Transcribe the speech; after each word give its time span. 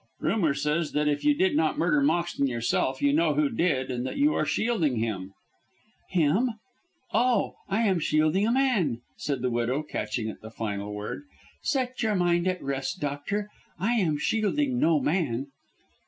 "Rumour 0.19 0.55
says 0.55 0.93
that 0.93 1.07
if 1.07 1.23
you 1.23 1.35
did 1.35 1.55
not 1.55 1.77
murder 1.77 2.01
Moxton 2.01 2.47
yourself 2.47 3.03
you 3.03 3.13
know 3.13 3.35
who 3.35 3.51
did, 3.51 3.91
and 3.91 4.03
that 4.03 4.17
you 4.17 4.33
are 4.33 4.45
shielding 4.47 4.95
him." 4.95 5.31
"Him! 6.09 6.53
Oh, 7.13 7.53
I 7.69 7.81
am 7.83 7.99
shielding 7.99 8.47
a 8.47 8.51
man," 8.51 9.01
said 9.15 9.43
the 9.43 9.51
widow, 9.51 9.83
catching 9.83 10.27
at 10.27 10.41
the 10.41 10.49
final 10.49 10.91
word. 10.91 11.25
"Set 11.61 12.01
your 12.01 12.15
mind 12.15 12.47
at 12.47 12.63
rest, 12.63 12.99
doctor, 12.99 13.51
I 13.77 13.93
am 13.93 14.17
shielding 14.17 14.79
no 14.79 14.99
man." 14.99 15.49